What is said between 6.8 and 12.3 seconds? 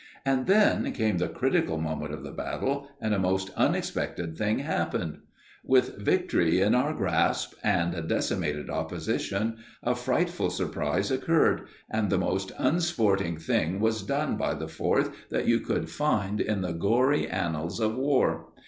grasp, and a decimated opposition, a frightful surprise occurred, and the